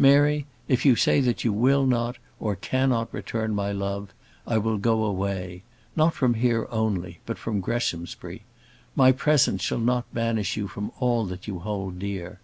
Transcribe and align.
Mary, 0.00 0.46
if 0.66 0.84
you 0.84 0.96
say 0.96 1.20
that 1.20 1.44
you 1.44 1.52
will 1.52 1.86
not, 1.86 2.16
or 2.40 2.56
cannot 2.56 3.14
return 3.14 3.54
my 3.54 3.70
love, 3.70 4.12
I 4.44 4.58
will 4.58 4.78
go 4.78 5.04
away; 5.04 5.62
not 5.94 6.12
from 6.12 6.34
here 6.34 6.66
only, 6.72 7.20
but 7.24 7.38
from 7.38 7.60
Greshamsbury. 7.60 8.42
My 8.96 9.12
presence 9.12 9.62
shall 9.62 9.78
not 9.78 10.12
banish 10.12 10.56
you 10.56 10.66
from 10.66 10.90
all 10.98 11.24
that 11.26 11.46
you 11.46 11.60
hold 11.60 12.00
dear. 12.00 12.40